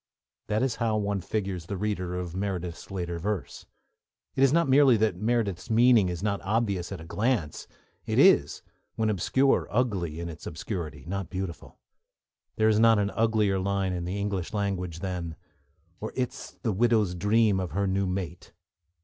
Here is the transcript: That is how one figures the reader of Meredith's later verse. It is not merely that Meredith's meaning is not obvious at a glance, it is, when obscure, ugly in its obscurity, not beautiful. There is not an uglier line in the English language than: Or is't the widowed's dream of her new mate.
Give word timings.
That 0.47 0.63
is 0.63 0.77
how 0.77 0.97
one 0.97 1.21
figures 1.21 1.67
the 1.67 1.77
reader 1.77 2.15
of 2.17 2.35
Meredith's 2.35 2.89
later 2.89 3.19
verse. 3.19 3.67
It 4.35 4.41
is 4.43 4.51
not 4.51 4.67
merely 4.67 4.97
that 4.97 5.15
Meredith's 5.17 5.69
meaning 5.69 6.09
is 6.09 6.23
not 6.23 6.41
obvious 6.41 6.91
at 6.91 6.99
a 6.99 7.05
glance, 7.05 7.67
it 8.07 8.17
is, 8.17 8.63
when 8.95 9.11
obscure, 9.11 9.67
ugly 9.69 10.19
in 10.19 10.27
its 10.27 10.47
obscurity, 10.47 11.05
not 11.05 11.29
beautiful. 11.29 11.77
There 12.55 12.67
is 12.67 12.79
not 12.79 12.97
an 12.97 13.11
uglier 13.11 13.59
line 13.59 13.93
in 13.93 14.05
the 14.05 14.19
English 14.19 14.53
language 14.55 15.01
than: 15.01 15.35
Or 15.99 16.11
is't 16.13 16.57
the 16.63 16.71
widowed's 16.73 17.13
dream 17.13 17.59
of 17.59 17.73
her 17.73 17.85
new 17.85 18.07
mate. 18.07 18.53